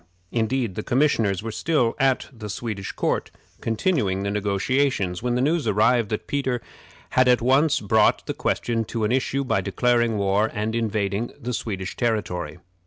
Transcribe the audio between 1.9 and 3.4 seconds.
at the Swedish court,